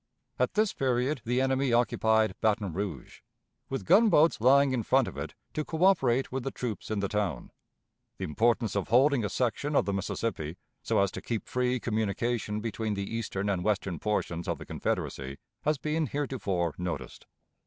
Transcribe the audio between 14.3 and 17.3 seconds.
of the Confederacy, has been heretofore noticed.